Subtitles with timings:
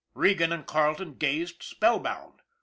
[0.15, 2.41] Regan and Carleton gazed spellbound.